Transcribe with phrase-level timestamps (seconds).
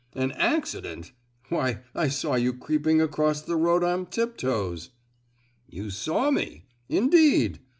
[0.15, 1.11] "An accident!
[1.49, 4.89] Why, I saw you creeping across the road on tip toes!"
[5.69, 6.65] "You saw me?
[6.89, 7.59] Indeed!